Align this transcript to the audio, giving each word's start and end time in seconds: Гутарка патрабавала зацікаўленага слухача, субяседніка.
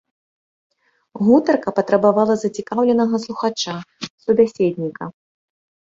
Гутарка 1.27 1.69
патрабавала 1.81 2.33
зацікаўленага 2.43 3.15
слухача, 3.27 3.75
субяседніка. 4.25 5.03